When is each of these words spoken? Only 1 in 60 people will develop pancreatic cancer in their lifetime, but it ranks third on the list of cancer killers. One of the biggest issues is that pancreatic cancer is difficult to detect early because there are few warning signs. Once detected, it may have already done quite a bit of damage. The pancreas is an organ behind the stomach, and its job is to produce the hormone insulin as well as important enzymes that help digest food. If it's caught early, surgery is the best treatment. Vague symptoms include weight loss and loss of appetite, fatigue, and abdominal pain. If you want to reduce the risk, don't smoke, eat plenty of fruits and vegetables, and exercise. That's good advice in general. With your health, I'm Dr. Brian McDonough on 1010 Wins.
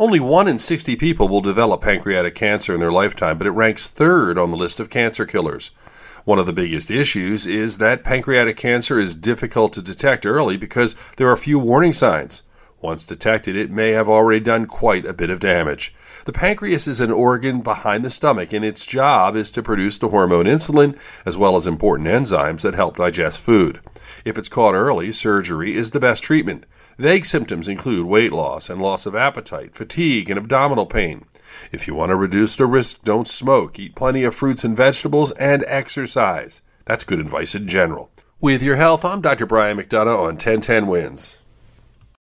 Only 0.00 0.18
1 0.18 0.48
in 0.48 0.58
60 0.58 0.96
people 0.96 1.28
will 1.28 1.42
develop 1.42 1.82
pancreatic 1.82 2.34
cancer 2.34 2.72
in 2.72 2.80
their 2.80 2.90
lifetime, 2.90 3.36
but 3.36 3.46
it 3.46 3.50
ranks 3.50 3.86
third 3.86 4.38
on 4.38 4.50
the 4.50 4.56
list 4.56 4.80
of 4.80 4.88
cancer 4.88 5.26
killers. 5.26 5.72
One 6.24 6.38
of 6.38 6.46
the 6.46 6.54
biggest 6.54 6.90
issues 6.90 7.46
is 7.46 7.76
that 7.76 8.02
pancreatic 8.02 8.56
cancer 8.56 8.98
is 8.98 9.14
difficult 9.14 9.74
to 9.74 9.82
detect 9.82 10.24
early 10.24 10.56
because 10.56 10.96
there 11.18 11.28
are 11.28 11.36
few 11.36 11.58
warning 11.58 11.92
signs. 11.92 12.44
Once 12.82 13.04
detected, 13.04 13.54
it 13.56 13.70
may 13.70 13.90
have 13.90 14.08
already 14.08 14.40
done 14.40 14.66
quite 14.66 15.04
a 15.04 15.12
bit 15.12 15.28
of 15.28 15.38
damage. 15.38 15.94
The 16.24 16.32
pancreas 16.32 16.86
is 16.86 17.00
an 17.00 17.10
organ 17.10 17.60
behind 17.60 18.04
the 18.04 18.10
stomach, 18.10 18.52
and 18.52 18.64
its 18.64 18.86
job 18.86 19.36
is 19.36 19.50
to 19.52 19.62
produce 19.62 19.98
the 19.98 20.08
hormone 20.08 20.46
insulin 20.46 20.96
as 21.26 21.36
well 21.36 21.56
as 21.56 21.66
important 21.66 22.08
enzymes 22.08 22.62
that 22.62 22.74
help 22.74 22.96
digest 22.96 23.42
food. 23.42 23.80
If 24.24 24.38
it's 24.38 24.48
caught 24.48 24.74
early, 24.74 25.12
surgery 25.12 25.76
is 25.76 25.90
the 25.90 26.00
best 26.00 26.22
treatment. 26.22 26.64
Vague 26.98 27.24
symptoms 27.24 27.68
include 27.68 28.06
weight 28.06 28.32
loss 28.32 28.68
and 28.68 28.80
loss 28.80 29.06
of 29.06 29.14
appetite, 29.14 29.74
fatigue, 29.74 30.30
and 30.30 30.38
abdominal 30.38 30.86
pain. 30.86 31.24
If 31.72 31.86
you 31.86 31.94
want 31.94 32.10
to 32.10 32.16
reduce 32.16 32.56
the 32.56 32.66
risk, 32.66 33.02
don't 33.04 33.28
smoke, 33.28 33.78
eat 33.78 33.94
plenty 33.94 34.24
of 34.24 34.34
fruits 34.34 34.64
and 34.64 34.76
vegetables, 34.76 35.32
and 35.32 35.64
exercise. 35.66 36.62
That's 36.84 37.04
good 37.04 37.20
advice 37.20 37.54
in 37.54 37.68
general. 37.68 38.10
With 38.40 38.62
your 38.62 38.76
health, 38.76 39.04
I'm 39.04 39.20
Dr. 39.20 39.46
Brian 39.46 39.78
McDonough 39.78 40.18
on 40.18 40.34
1010 40.36 40.86
Wins. 40.86 41.39